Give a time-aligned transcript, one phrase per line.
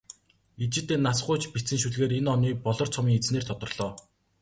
[0.63, 3.91] Ижийдээ нас гуйж бичсэн шүлгээр энэ оны "Болор цом"-ын эзнээр тодорлоо.